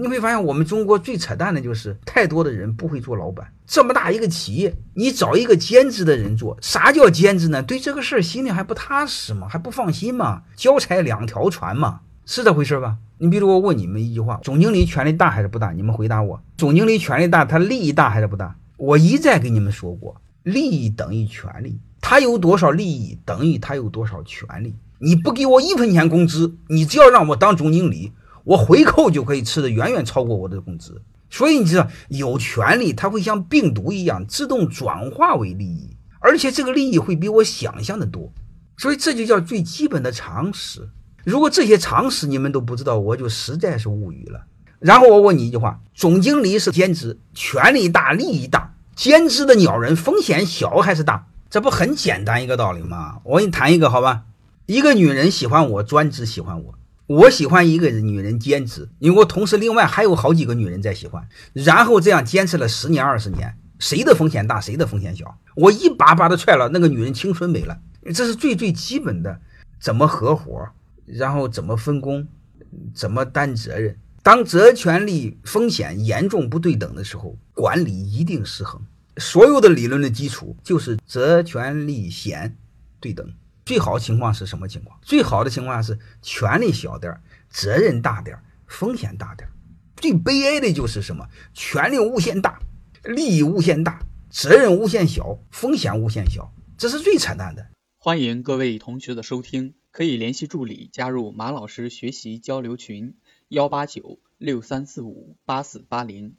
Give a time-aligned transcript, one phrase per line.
[0.00, 3.52] 你会发现，我们中国最扯淡的就是太多的人不会做老板。
[3.66, 7.60] 这么大一个企业，你找一个兼职的人做，啥叫兼职呢？
[7.60, 9.48] 对这个事儿心里还不踏实吗？
[9.50, 10.42] 还不放心吗？
[10.54, 12.02] 交差两条船吗？
[12.24, 12.98] 是这回事吧？
[13.18, 15.72] 你比如我问你们一句话：总经理权力大还是不大？
[15.72, 16.40] 你们回答我。
[16.56, 18.54] 总经理权力大，他利益大还是不大？
[18.76, 24.76] 我一再给你们说过，利益等于权利，他有多少利益等于他有多少权利。
[25.00, 28.12] 你不给我一分钱工资，你只要让我当总经理。
[28.48, 38.32] 我回扣就可以吃的远远超过我的工资，所以你知道有权利，它会像病毒一样自动转化为利益，而且这个利益会比我想象的多，
[38.78, 40.88] 所以这就叫最基本的常识。
[41.24, 44.46] 如果这些常识你们都不知道，我就实在是无语了。
[44.78, 51.26] 然后我问你一句话：总经理是兼职，权力大，利益大，兼职的鸟人风险小还是大？
[51.50, 53.18] 这不很简单一个道理吗？
[53.24, 54.22] 我给你谈一个好吧，
[54.64, 56.74] 一个女人喜欢我，专职喜欢我。
[57.08, 65.38] 我喜欢一个女人兼职，因为我同时另外还有好几个女人在喜欢，然后这样坚持了十年二十年，谁的风险大，谁的风险小？
[65.56, 67.80] 我一把把她踹了，那个女人青春没了。
[68.14, 69.40] 这是最最基本的，
[69.80, 70.68] 怎么合伙，
[71.06, 72.28] 然后怎么分工，
[72.94, 73.96] 怎么担责任。
[74.22, 78.78] 当责权利风险严重不对等的时候，管理一定失衡。
[79.16, 82.54] 所有的理论的基础就是责权利险
[83.00, 83.26] 对等。
[83.68, 84.98] 最好情况是什么情况？
[85.02, 89.52] 最好的情况是权力小点儿，责任大点儿，风险大点儿。
[89.96, 91.28] 最悲哀的就是什么？
[91.52, 92.58] 权力无限大，
[93.04, 97.68] 利益无限大，责任无限小，风险无限小，这是最扯淡的。
[97.98, 106.36] 欢迎各位同学的收听，可以联系助理加入马老师学习交流群：幺八九六三四五八四八零。